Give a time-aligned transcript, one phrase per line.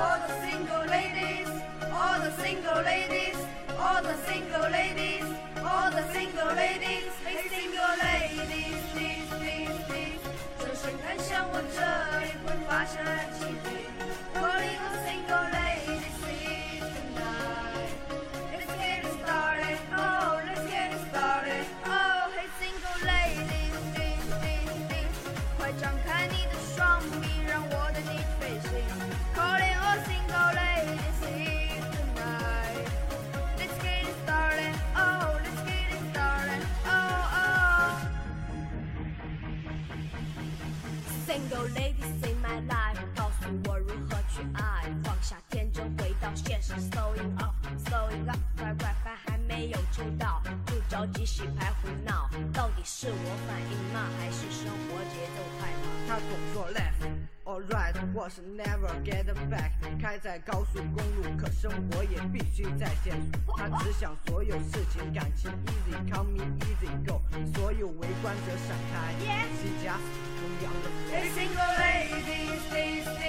[0.00, 1.48] All the single ladies,
[1.92, 3.38] all the single ladies,
[3.78, 5.24] all the single ladies,
[5.64, 10.22] all the single ladies, hey single ladies, please, please, please，
[10.58, 11.80] 转身看向我这
[12.20, 12.94] 里，会发现
[13.32, 13.68] 奇迹。
[14.34, 15.69] Calling all single ladies,
[41.31, 46.73] Single ladies in my life，告诉我如何去爱，放下天真，回到现实。
[46.73, 52.29] Slowing up，slowing up，快快快，还没有出道，就着急洗牌胡闹。
[52.51, 55.87] 到底是我反应慢，还是生活节奏太慢？
[56.05, 57.07] 他总说 left
[57.45, 59.71] or right，或是 never get back。
[60.01, 63.39] 开在高速公路，可生活也必须在减速。
[63.55, 67.21] 他只想所有事情感情 easy，call me easy go。
[67.55, 69.13] 所有围观者闪开
[69.55, 69.69] she
[71.13, 73.20] Every single lady stays.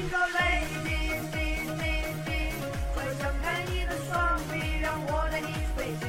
[0.00, 2.56] 心口 readyyesyesyesyes
[2.94, 6.08] 快张开你的双臂让我带你飞行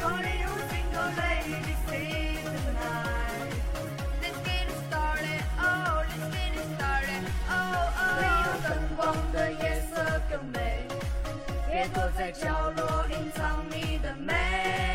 [0.00, 3.52] hollywood 心口 ready for you tonight
[4.22, 9.92] let's get it started oh let's get it started oh oh 没有灯光的夜色
[10.30, 10.88] 更美
[11.70, 14.87] 别躲在角落隐藏你的美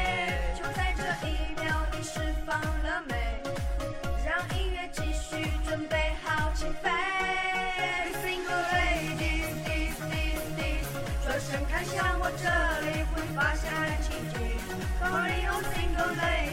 [11.53, 12.50] 展开想我这
[12.81, 13.69] 里会发现
[14.02, 14.58] 奇迹
[15.00, 16.53] forever single day